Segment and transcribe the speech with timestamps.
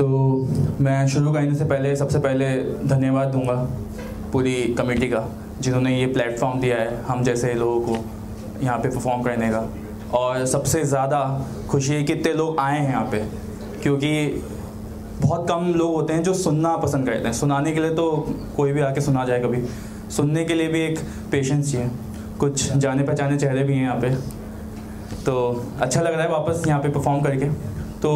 [0.00, 0.06] तो
[0.80, 2.46] मैं शुरू करने से पहले, सबसे पहले
[2.88, 3.54] धन्यवाद दूँगा
[4.32, 5.24] पूरी कमेटी का,
[5.60, 9.60] जिन्होंने ये प्लेटफॉर्म दिया है, हम जैसे लोगों को यहाँ पे परफॉर्म करने का।
[10.18, 11.20] और सबसे ज़्यादा
[11.70, 13.18] खुशी है कि इतने लोग आए हैं यहाँ पे,
[13.82, 14.42] क्योंकि
[15.20, 18.10] बहुत कम लोग होते हैं जो सुनना पसंद करते हैं। सुनाने के लिए तो
[18.56, 19.62] कोई भी आके सुना जाए कभी।
[20.10, 20.98] सुनने के लिए भी एक
[21.32, 21.90] पेशेंस चाहिए।
[22.40, 24.14] कुछ जाने पहचाने चेहरे भी हैं यहाँ पे।
[25.24, 25.36] तो
[25.80, 27.50] अच्छा लग रहा है वापस यहाँ पे परफॉर्म करके।
[28.00, 28.10] तो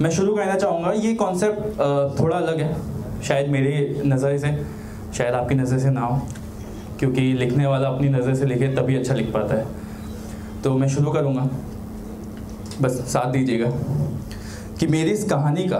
[0.00, 1.80] मैं शुरू करना चाहूँगा। ये कॉन्सेप्ट
[2.20, 2.76] थोड़ा अलग है।
[3.22, 4.56] शायद मेरी नज़र से,
[5.14, 6.20] शायद आपकी नज़र से ना हो,
[6.98, 9.66] क्योंकि लिखने वाला अपनी नज़र से लिखे तभी अच्छा लिख पाता है।
[10.64, 11.48] तो मैं शुरू करूँगा।
[12.80, 13.70] बस साथ दीजिएगा।
[14.80, 15.78] कि मेरी इस कहानी का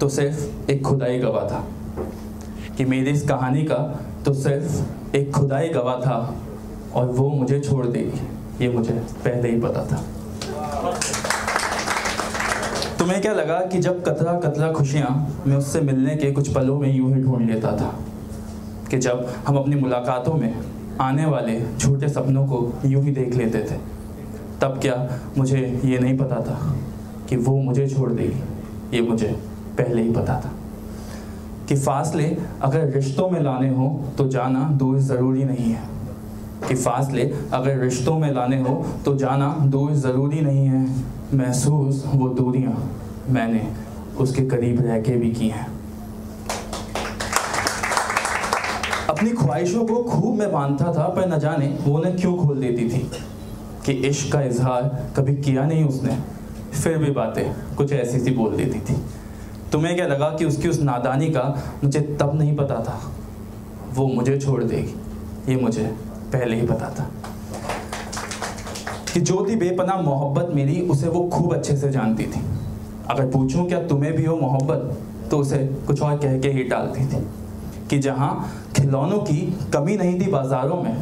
[0.00, 1.64] तो सिर्फ़ एक खुदाई गवाह था।
[2.76, 3.76] कि मेरी इस कहानी का
[4.24, 6.34] तो सिर्फ़ एक खुदाई गवाह था,
[6.94, 8.92] और वो मुझे छोड़ देगी। ये मुझे
[9.24, 10.02] पहले ही पता था।
[13.04, 16.96] तुम्हें क्या लगा कि जब कतरा कतरा खुशियाँ मैं उससे मिलने के कुछ पलों में
[16.96, 17.94] यूँ ही ढूंढ लेता था?
[18.90, 20.58] कि जब हम अपनी मुलाकातों में
[21.00, 23.78] आने वाले छोटे सपनों को यूँ ही देख लेते थे,
[24.60, 26.76] तब क्या मुझे ये नहीं पता था
[27.28, 28.96] कि वो मुझे छोड़ देगी?
[28.96, 29.28] ये मुझे
[29.78, 30.52] पहले ही पता था।
[31.68, 35.93] कि फासले अगर रिश्तों में लाने हों तो जाना दूर ज़रूरी नहीं है।
[36.68, 38.74] कि फासले अगर रिश्तों में लाने हो
[39.04, 40.86] तो जाना दूर ज़रूरी नहीं है।
[41.34, 42.90] महसूस वो दूरियाँ
[43.28, 43.66] मैंने
[44.18, 45.66] उसके करीब रह के भी की हैं।
[49.08, 52.88] अपनी ख्वाहिशों को खूब मैं बांधता था, पर न जाने वो उन्हें क्यों खोल देती
[52.88, 53.10] थी
[53.86, 54.82] कि इश्क का इजहार
[55.16, 56.18] कभी किया नहीं उसने।
[56.74, 58.96] फिर भी बातें कुछ ऐसी सी बोल देती थी।
[59.72, 61.42] तुम्हें क्या लगा कि उसकी उस नादानी का
[61.84, 63.00] मुझे तब नहीं पता था?
[63.94, 65.94] वो मुझे छोड़ देगी। ये मुझे
[66.34, 67.10] पहले ही पता था
[69.12, 72.40] कि जो थी बेपना मोहब्बत मेरी उसे वो खूब अच्छे से जानती थी।
[73.10, 74.96] अगर पूछूँ, क्या तुम्हें भी हो मोहब्बत?
[75.30, 77.24] तो उसे कुछ और कह के ही डालती थी
[77.90, 78.30] कि जहाँ
[78.76, 79.40] खिलौनों की
[79.72, 80.96] कमी नहीं थी बाज़ारों में,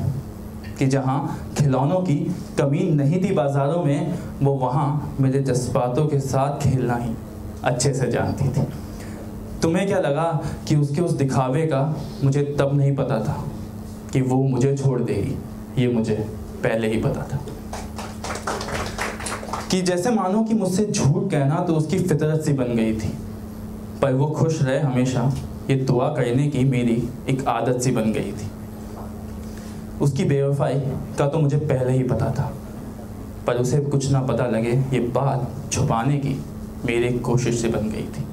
[0.78, 1.16] कि जहाँ
[1.58, 2.16] खिलौनों की
[2.58, 7.14] कमी नहीं थी बाज़ारों में, वो वहाँ मेरे जज्बातों के साथ खेलना ही
[7.64, 8.66] अच्छे से जानती थी।
[9.62, 10.28] तुम्हें क्या लगा
[10.68, 11.82] कि उसके उस दिखावे का
[12.24, 13.42] मुझे तब नहीं पता था?
[14.12, 16.14] कि वो मुझे छोड़ देगी ये मुझे
[16.62, 17.40] पहले ही पता था।
[19.70, 23.12] कि जैसे मानो कि मुझसे झूठ कहना तो उसकी फितरत सी बन गई थी,
[24.02, 25.32] पर वो खुश रहे हमेशा,
[25.70, 26.96] ये दुआ करने की मेरी
[27.28, 28.50] एक आदत सी बन गई थी।
[30.00, 30.80] उसकी बेवफाई
[31.18, 32.52] का तो मुझे पहले ही पता था,
[33.46, 36.34] पर उसे कुछ ना पता लगे ये बात छुपाने की
[36.84, 38.24] मेरी कोशिश से बन गई थी।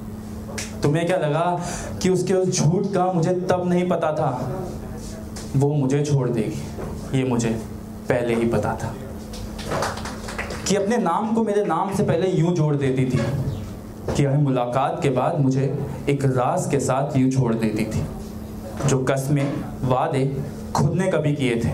[0.82, 1.60] तुम्हें क्या लगा
[2.02, 4.30] कि उसके उस झूठ का मुझे तब नहीं पता था
[5.56, 7.50] वो मुझे छोड़ देगी। ये मुझे
[8.08, 8.94] पहले ही पता था
[10.68, 13.18] कि अपने नाम को मेरे नाम से पहले यूँ जोड़ देती थी
[14.14, 15.64] कि हर मुलाकात के बाद मुझे
[16.08, 18.04] एक राज के साथ यूँ छोड़ देती थी,
[18.88, 19.52] जो कस्में
[19.82, 20.24] वादे
[20.74, 21.72] खुद ने कभी किए थे।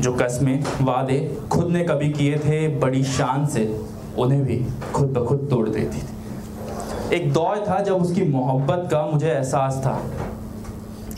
[0.00, 1.18] जो कस्में वादे
[1.50, 3.64] खुद ने कभी किए थे, बड़ी शान से
[4.18, 4.64] उन्हें भी
[4.94, 9.76] खुद ब खुद तोड़ देती थी। एक दौर था जब उसकी मोहब्बत का मुझे एहसास
[9.76, 10.00] था।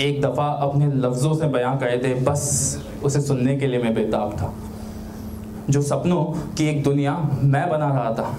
[0.02, 2.42] एक दफ़ा अपने लफ्ज़ों से बयां करे थे, बस
[3.04, 4.54] उसे सुनने के लिए मैं बेताब था।
[5.70, 6.24] जो सपनों
[6.54, 8.36] की एक दुनिया मैं बना रहा था,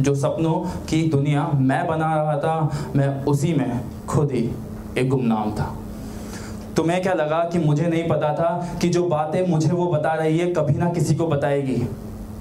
[0.00, 0.54] जो सपनों
[0.88, 4.50] की दुनिया मैं बना रहा था, मैं उसी में खुद ही
[4.98, 5.76] एक गुमनाम था।
[6.76, 10.38] तुम्हें क्या लगा कि मुझे नहीं पता था कि जो बातें मुझे वो बता रही
[10.38, 11.88] है कभी ना किसी को बताएगी?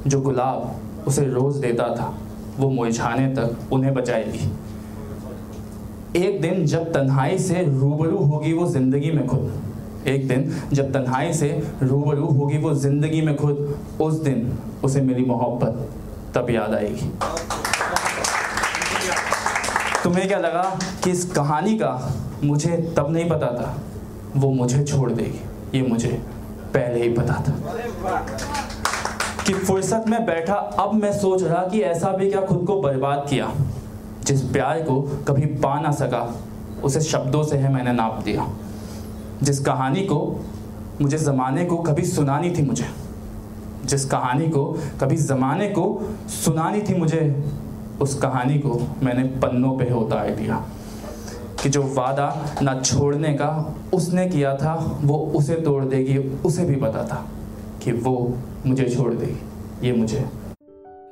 [0.08, 0.76] जो गुलाब
[1.08, 2.14] उसे रोज़ देता था,
[2.60, 4.52] वो मुरझाने तक उन्हें बचाएगी।
[6.18, 11.34] एक दिन जब तन्हाई से रूबरू होगी वो ज़िंदगी में खुद। एक दिन जब तन्हाई
[11.34, 11.48] से
[11.84, 15.90] रूबरू होगी वो ज़िंदगी में खुद। उस दिन उसे मेरी मोहब्बत
[16.36, 17.12] तब याद आएगी।
[20.04, 20.64] तुम्हें क्या लगा
[21.04, 21.94] कि इस कहानी का
[22.44, 23.76] मुझे तब नहीं पता था?
[24.36, 26.10] वो मुझे छोड़ देगी। ये मुझे
[26.74, 27.54] पहले ही पता था।
[29.48, 33.26] कि फुर्सत में बैठा अब मैं सोच रहा कि ऐसा भी क्या खुद को बर्बाद
[33.30, 33.52] किया।
[34.26, 36.42] जिस प्यार को कभी पा ना सका,
[36.84, 38.50] उसे शब्दों से है मैंने नाप दिया।
[39.44, 40.46] जिस कहानी को
[41.02, 42.86] मुझे ज़माने को कभी सुनानी थी मुझे,
[43.86, 47.44] जिस कहानी को कभी ज़माने को सुनानी थी मुझे,
[48.02, 50.66] उस कहानी को मैंने पन्नों पे उतार दिया।
[51.64, 56.76] कि जो वादा ना छोड़ने का उसने किया था, वो उसे तोड़ देगी, उसे भी
[56.76, 57.26] पता था
[57.84, 60.26] कि वो मुझे छोड़ देगी, ये मुझे